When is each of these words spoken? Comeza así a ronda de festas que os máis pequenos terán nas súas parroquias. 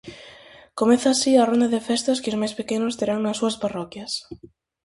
Comeza 0.79 1.07
así 1.11 1.31
a 1.37 1.47
ronda 1.49 1.67
de 1.73 1.85
festas 1.89 2.19
que 2.21 2.31
os 2.31 2.39
máis 2.41 2.53
pequenos 2.59 2.97
terán 2.99 3.19
nas 3.21 3.37
súas 3.39 3.55
parroquias. 3.63 4.11